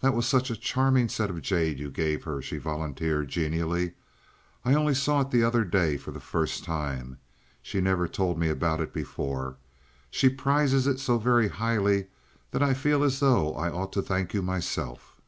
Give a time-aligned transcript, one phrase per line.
[0.00, 3.92] "That was such a charming set of jade you gave her," she volunteered, genially.
[4.64, 7.18] "I only saw it the other day for the first time.
[7.60, 9.58] She never told me about it before.
[10.10, 12.06] She prizes it so very highly,
[12.52, 15.20] that I feel as though I ought to thank you myself."